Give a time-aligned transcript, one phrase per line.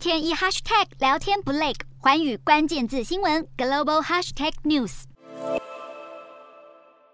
[0.00, 5.02] 天一 hashtag 聊天不累，环宇关键字新闻 global hashtag news。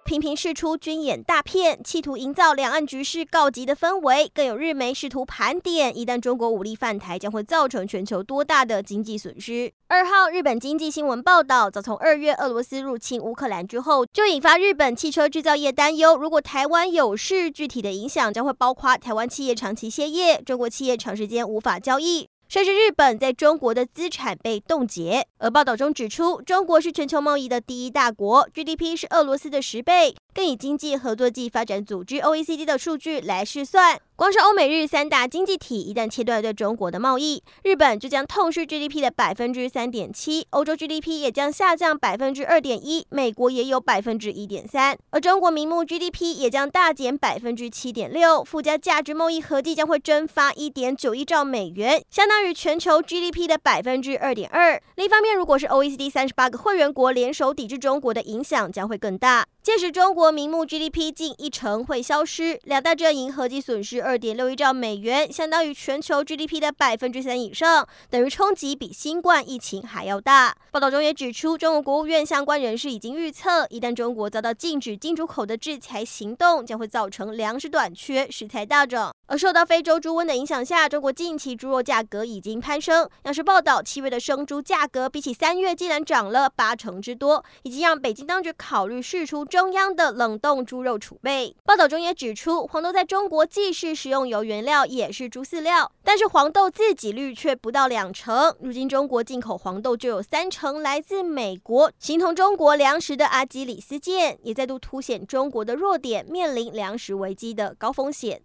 [0.05, 4.31] 频频释出军演大片，企图营造两岸局势告急的氛围。
[4.33, 9.73] 更有日媒试图盘点，一旦中国武力犯台，将会造成全球多大的经济损失。
[9.89, 22.29] 二号，日本经济新闻报道，早从二月俄罗斯入侵乌克兰之后，就引发日本汽车制造业担忧，如果台湾有事，具体的影响将会包括台湾企业长期歇业，中国企业长时间无法交易。
[22.49, 34.01] 甚至日本在中国的资产被冻结，而报道中指出，中国是全球贸易的第一大国，GDP 是俄罗斯的十倍，更以经济合作暨发展组织 OECD 的数据来试算。
[34.15, 54.79] 光是欧美日三大经济体一旦切断对中国的贸易，日本就将痛失 GDP 的百分之三点七，欧洲 GDP 也将下降百分之二点一，美国也有百分之一点三，而中国名目 GDP 也将大减百分之七点六，附加价值贸易合计将会蒸发一点九亿兆美元，相当当于全球 GDP 的百分之二点二。
[54.97, 59.47] 另一方面，如果是 OECD 三十八个会员国联手抵制中国的影响将会更大。
[59.63, 70.55] 届时，中国名目 GDP 近一成会消失，两大阵营合计损失二点六亿兆美元，相当于全球 GDP 的百分之三以上，等于冲击比新冠疫情还要大。
[70.71, 79.11] 报道中也指出，中国国务院相关人士已经预测，一旦中国遭到禁止进出口的制裁行动，将会造成粮食短缺、食材大涨。
[79.29, 83.09] 而受到非洲猪瘟的影响下，中国近期猪肉价格已经攀升。
[83.25, 91.57] 央视报道，七月的生猪价格比起三月竟然涨了八成之多，已经让北京当局考虑释出中央的冷冻猪肉储备。
[91.65, 98.55] 报道中也指出，黄豆在中国既是食用油原料，也是猪饲料，但是黄豆自给率却不到两成。
[98.61, 108.41] 如今中国进口黄豆就有三成来自美国，形同中国粮食的阿基里斯腱，也再度凸显中国的弱点，面临粮食危机的高风险。